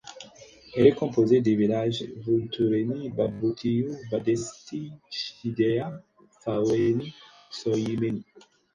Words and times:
Elle 0.75 0.87
est 0.87 0.95
composée 0.95 1.41
des 1.41 1.53
villages 1.55 2.01
Vultureni, 2.25 3.09
Băbuțiu, 3.11 3.89
Bădești, 4.09 4.91
Chidea, 5.11 5.87
Făureni, 6.41 7.13
Șoimeni. 7.57 8.25